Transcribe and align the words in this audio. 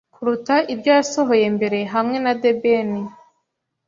kuruta 0.13 0.55
ibyo 0.73 0.89
yasohoye 0.97 1.45
mbere 1.57 1.77
Hamwe 1.93 2.17
na 2.23 2.33
The 2.41 2.51
Men 2.61 2.89